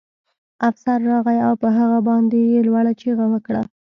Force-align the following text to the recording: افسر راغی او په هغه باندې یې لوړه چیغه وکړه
افسر 0.69 0.99
راغی 1.11 1.37
او 1.47 1.53
په 1.61 1.67
هغه 1.77 1.99
باندې 2.09 2.37
یې 2.51 2.59
لوړه 2.67 2.91
چیغه 3.01 3.25
وکړه 3.33 3.61